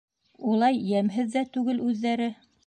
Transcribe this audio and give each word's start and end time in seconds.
Улай 0.53 0.79
йәмһеҙ 0.93 1.29
ҙә 1.35 1.45
түгел 1.59 1.85
үҙҙәре. 1.91 2.33